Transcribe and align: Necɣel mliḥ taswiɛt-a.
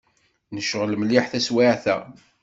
Necɣel 0.53 0.91
mliḥ 0.97 1.25
taswiɛt-a. 1.31 1.97